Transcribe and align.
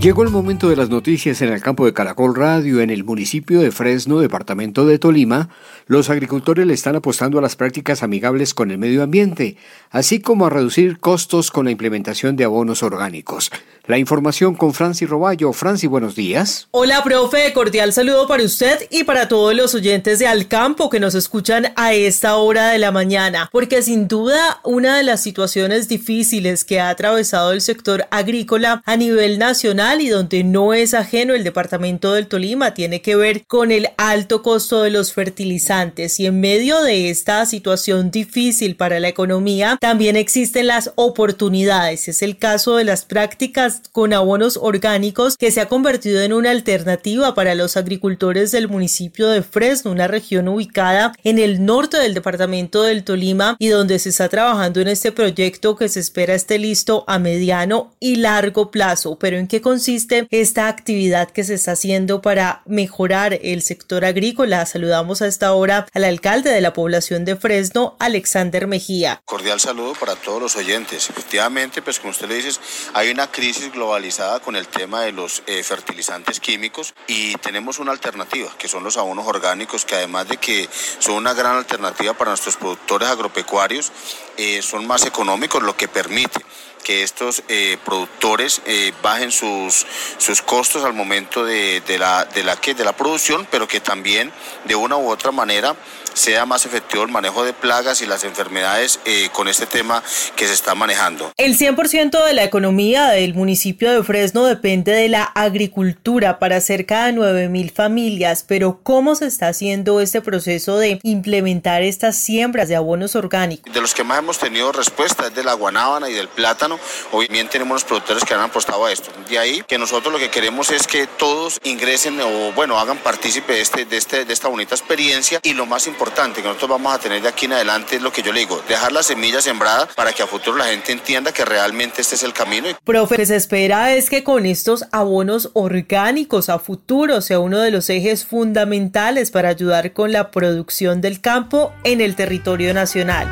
Llegó 0.00 0.22
el 0.22 0.30
momento 0.30 0.68
de 0.68 0.76
las 0.76 0.90
noticias 0.90 1.42
en 1.42 1.52
el 1.52 1.60
campo 1.60 1.84
de 1.84 1.92
Caracol 1.92 2.36
Radio. 2.36 2.80
En 2.80 2.90
el 2.90 3.02
municipio 3.02 3.60
de 3.60 3.72
Fresno, 3.72 4.20
departamento 4.20 4.86
de 4.86 5.00
Tolima, 5.00 5.48
los 5.88 6.08
agricultores 6.08 6.68
le 6.68 6.74
están 6.74 6.94
apostando 6.94 7.36
a 7.40 7.42
las 7.42 7.56
prácticas 7.56 8.04
amigables 8.04 8.54
con 8.54 8.70
el 8.70 8.78
medio 8.78 9.02
ambiente, 9.02 9.56
así 9.90 10.20
como 10.20 10.46
a 10.46 10.50
reducir 10.50 11.00
costos 11.00 11.50
con 11.50 11.64
la 11.64 11.72
implementación 11.72 12.36
de 12.36 12.44
abonos 12.44 12.84
orgánicos. 12.84 13.50
La 13.88 13.96
información 13.96 14.54
con 14.54 14.74
Franci 14.74 15.06
Roballo. 15.06 15.54
Franci, 15.54 15.86
buenos 15.86 16.14
días. 16.14 16.68
Hola, 16.72 17.02
profe. 17.02 17.54
Cordial 17.54 17.94
saludo 17.94 18.28
para 18.28 18.42
usted 18.42 18.86
y 18.90 19.04
para 19.04 19.28
todos 19.28 19.54
los 19.54 19.74
oyentes 19.74 20.18
de 20.18 20.26
Alcampo 20.26 20.90
que 20.90 21.00
nos 21.00 21.14
escuchan 21.14 21.72
a 21.74 21.94
esta 21.94 22.36
hora 22.36 22.68
de 22.68 22.78
la 22.78 22.92
mañana, 22.92 23.48
porque 23.50 23.80
sin 23.80 24.06
duda 24.06 24.60
una 24.62 24.98
de 24.98 25.04
las 25.04 25.22
situaciones 25.22 25.88
difíciles 25.88 26.66
que 26.66 26.80
ha 26.80 26.90
atravesado 26.90 27.52
el 27.52 27.62
sector 27.62 28.06
agrícola 28.10 28.82
a 28.84 28.96
nivel 28.98 29.38
nacional 29.38 30.02
y 30.02 30.10
donde 30.10 30.44
no 30.44 30.74
es 30.74 30.92
ajeno 30.92 31.32
el 31.32 31.42
departamento 31.42 32.12
del 32.12 32.26
Tolima 32.26 32.74
tiene 32.74 33.00
que 33.00 33.16
ver 33.16 33.46
con 33.46 33.72
el 33.72 33.88
alto 33.96 34.42
costo 34.42 34.82
de 34.82 34.90
los 34.90 35.14
fertilizantes 35.14 36.20
y 36.20 36.26
en 36.26 36.40
medio 36.40 36.82
de 36.82 37.08
esta 37.08 37.46
situación 37.46 38.10
difícil 38.10 38.76
para 38.76 39.00
la 39.00 39.08
economía 39.08 39.78
también 39.80 40.16
existen 40.16 40.66
las 40.66 40.92
oportunidades. 40.96 42.06
Es 42.08 42.20
el 42.20 42.36
caso 42.36 42.76
de 42.76 42.84
las 42.84 43.06
prácticas 43.06 43.77
con 43.92 44.12
abonos 44.12 44.58
orgánicos 44.60 45.36
que 45.36 45.50
se 45.50 45.60
ha 45.60 45.68
convertido 45.68 46.22
en 46.22 46.32
una 46.32 46.50
alternativa 46.50 47.34
para 47.34 47.54
los 47.54 47.76
agricultores 47.76 48.50
del 48.50 48.68
municipio 48.68 49.28
de 49.28 49.42
Fresno, 49.42 49.90
una 49.90 50.08
región 50.08 50.48
ubicada 50.48 51.14
en 51.24 51.38
el 51.38 51.64
norte 51.64 51.98
del 51.98 52.14
departamento 52.14 52.82
del 52.82 53.04
Tolima 53.04 53.56
y 53.58 53.68
donde 53.68 53.98
se 53.98 54.10
está 54.10 54.28
trabajando 54.28 54.80
en 54.80 54.88
este 54.88 55.12
proyecto 55.12 55.76
que 55.76 55.88
se 55.88 56.00
espera 56.00 56.34
esté 56.34 56.58
listo 56.58 57.04
a 57.06 57.18
mediano 57.18 57.92
y 58.00 58.16
largo 58.16 58.70
plazo. 58.70 59.18
Pero 59.18 59.36
¿en 59.36 59.48
qué 59.48 59.60
consiste 59.60 60.26
esta 60.30 60.68
actividad 60.68 61.30
que 61.30 61.44
se 61.44 61.54
está 61.54 61.72
haciendo 61.72 62.20
para 62.20 62.62
mejorar 62.66 63.38
el 63.42 63.62
sector 63.62 64.04
agrícola? 64.04 64.66
Saludamos 64.66 65.22
a 65.22 65.26
esta 65.26 65.52
hora 65.52 65.86
al 65.92 66.04
alcalde 66.04 66.50
de 66.50 66.60
la 66.60 66.72
población 66.72 67.24
de 67.24 67.36
Fresno, 67.36 67.96
Alexander 67.98 68.66
Mejía. 68.66 69.20
Cordial 69.24 69.60
saludo 69.60 69.94
para 69.94 70.14
todos 70.16 70.40
los 70.40 70.56
oyentes. 70.56 71.10
Efectivamente, 71.10 71.82
pues 71.82 71.98
como 71.98 72.10
usted 72.10 72.28
le 72.28 72.36
dice, 72.36 72.60
hay 72.94 73.10
una 73.10 73.30
crisis 73.30 73.67
globalizada 73.70 74.40
con 74.40 74.56
el 74.56 74.68
tema 74.68 75.02
de 75.02 75.12
los 75.12 75.42
eh, 75.46 75.62
fertilizantes 75.62 76.40
químicos 76.40 76.94
y 77.06 77.34
tenemos 77.36 77.78
una 77.78 77.92
alternativa, 77.92 78.50
que 78.58 78.68
son 78.68 78.84
los 78.84 78.96
abonos 78.96 79.26
orgánicos, 79.26 79.84
que 79.84 79.94
además 79.94 80.28
de 80.28 80.36
que 80.36 80.68
son 80.98 81.14
una 81.14 81.34
gran 81.34 81.56
alternativa 81.56 82.14
para 82.14 82.30
nuestros 82.30 82.56
productores 82.56 83.08
agropecuarios, 83.08 83.92
eh, 84.36 84.62
son 84.62 84.86
más 84.86 85.06
económicos, 85.06 85.62
lo 85.62 85.76
que 85.76 85.88
permite 85.88 86.44
que 86.84 87.02
estos 87.02 87.42
eh, 87.48 87.76
productores 87.84 88.62
bajen 89.02 89.30
sus, 89.30 89.86
sus 90.16 90.40
costos 90.40 90.84
al 90.84 90.94
momento 90.94 91.44
de, 91.44 91.82
la, 91.98 92.24
de, 92.24 92.42
la, 92.42 92.56
de 92.56 92.84
la 92.84 92.96
producción, 92.96 93.46
pero 93.50 93.68
que 93.68 93.80
también 93.80 94.32
de 94.64 94.74
una 94.74 94.96
u 94.96 95.10
otra 95.10 95.30
manera 95.30 95.76
sea 96.14 96.46
más 96.46 96.66
efectivo 96.66 97.02
el 97.02 97.10
manejo 97.10 97.44
de 97.44 97.52
plagas 97.52 98.02
y 98.02 98.06
las 98.06 98.24
enfermedades 98.24 99.00
eh, 99.04 99.28
con 99.32 99.48
este 99.48 99.66
tema 99.66 100.02
que 100.36 100.46
se 100.46 100.52
está 100.52 100.74
manejando. 100.74 101.32
El 101.36 101.56
100% 101.56 102.24
de 102.24 102.32
la 102.34 102.44
economía 102.44 103.08
del 103.08 103.34
municipio 103.34 103.90
de 103.92 104.02
Fresno 104.02 104.44
depende 104.44 104.92
de 104.92 105.08
la 105.08 105.24
agricultura 105.24 106.38
para 106.38 106.60
cerca 106.60 107.06
de 107.06 107.12
9 107.12 107.48
mil 107.48 107.70
familias, 107.70 108.44
pero 108.46 108.80
¿cómo 108.82 109.14
se 109.14 109.26
está 109.26 109.48
haciendo 109.48 110.00
este 110.00 110.20
proceso 110.20 110.78
de 110.78 111.00
implementar 111.02 111.82
estas 111.82 112.16
siembras 112.16 112.68
de 112.68 112.76
abonos 112.76 113.16
orgánicos? 113.16 113.72
De 113.72 113.80
los 113.80 113.94
que 113.94 114.04
más 114.04 114.18
hemos 114.18 114.38
tenido 114.38 114.72
respuesta 114.72 115.26
es 115.26 115.34
de 115.34 115.44
la 115.44 115.54
guanábana 115.54 116.08
y 116.10 116.14
del 116.14 116.28
plátano. 116.28 116.78
Hoy 117.12 117.28
bien 117.28 117.48
tenemos 117.48 117.76
los 117.76 117.84
productores 117.84 118.24
que 118.24 118.34
han 118.34 118.40
apostado 118.40 118.84
a 118.86 118.92
esto. 118.92 119.10
De 119.28 119.38
ahí 119.38 119.62
que 119.66 119.78
nosotros 119.78 120.12
lo 120.12 120.18
que 120.18 120.30
queremos 120.30 120.70
es 120.70 120.86
que 120.86 121.06
todos 121.06 121.58
ingresen 121.64 122.20
o 122.20 122.52
bueno 122.52 122.78
hagan 122.78 122.98
partícipe 122.98 123.54
de, 123.54 123.60
este, 123.60 123.84
de, 123.84 123.96
este, 123.96 124.24
de 124.24 124.32
esta 124.32 124.48
bonita 124.48 124.74
experiencia 124.74 125.40
y 125.42 125.54
lo 125.54 125.66
más 125.66 125.86
importante 126.08 126.40
que 126.40 126.48
nosotros 126.48 126.70
vamos 126.70 126.94
a 126.94 126.98
tener 126.98 127.20
de 127.20 127.28
aquí 127.28 127.44
en 127.44 127.52
adelante 127.52 127.96
es 127.96 128.02
lo 128.02 128.10
que 128.10 128.22
yo 128.22 128.32
le 128.32 128.40
digo, 128.40 128.62
dejar 128.66 128.92
la 128.92 129.02
semilla 129.02 129.42
sembrada 129.42 129.86
para 129.94 130.12
que 130.12 130.22
a 130.22 130.26
futuro 130.26 130.56
la 130.56 130.64
gente 130.64 130.90
entienda 130.90 131.32
que 131.32 131.44
realmente 131.44 132.00
este 132.00 132.14
es 132.14 132.22
el 132.22 132.32
camino. 132.32 132.68
Profe, 132.82 133.14
lo 133.14 133.18
que 133.18 133.26
se 133.26 133.36
espera 133.36 133.94
es 133.94 134.08
que 134.08 134.24
con 134.24 134.46
estos 134.46 134.86
abonos 134.90 135.50
orgánicos 135.52 136.48
a 136.48 136.58
futuro 136.58 137.20
sea 137.20 137.40
uno 137.40 137.60
de 137.60 137.70
los 137.70 137.90
ejes 137.90 138.24
fundamentales 138.24 139.30
para 139.30 139.50
ayudar 139.50 139.92
con 139.92 140.10
la 140.10 140.30
producción 140.30 141.02
del 141.02 141.20
campo 141.20 141.74
en 141.84 142.00
el 142.00 142.16
territorio 142.16 142.72
nacional. 142.72 143.28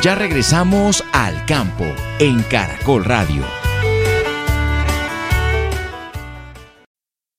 Ya 0.00 0.14
regresamos 0.14 1.02
al 1.12 1.44
campo 1.46 1.86
en 2.20 2.40
Caracol 2.44 3.04
Radio. 3.04 3.57